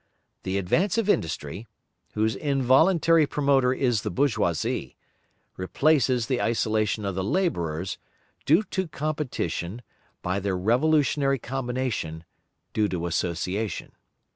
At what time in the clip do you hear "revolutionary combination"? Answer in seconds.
10.57-12.23